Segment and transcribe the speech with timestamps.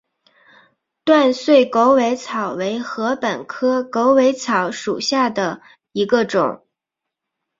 [1.03, 6.65] 断穗狗尾草为禾本科狗尾草属下的一个种。